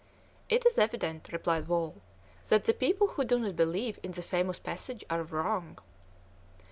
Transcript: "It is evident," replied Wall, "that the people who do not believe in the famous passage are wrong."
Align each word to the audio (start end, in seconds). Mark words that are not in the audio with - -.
"It 0.49 0.65
is 0.65 0.79
evident," 0.79 1.29
replied 1.31 1.67
Wall, 1.67 2.01
"that 2.49 2.65
the 2.65 2.73
people 2.73 3.09
who 3.09 3.23
do 3.23 3.37
not 3.37 3.55
believe 3.55 3.99
in 4.01 4.13
the 4.13 4.23
famous 4.23 4.57
passage 4.57 5.05
are 5.11 5.21
wrong." 5.21 5.77